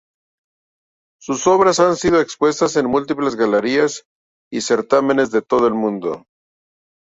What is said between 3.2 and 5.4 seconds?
galerías y certámenes